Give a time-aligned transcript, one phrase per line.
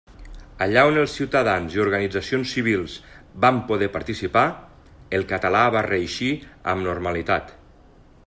[0.65, 2.95] Allà on els ciutadans i organitzacions civils
[3.45, 4.45] vam poder participar,
[5.19, 6.33] el català va reeixir
[6.73, 7.55] amb normalitat.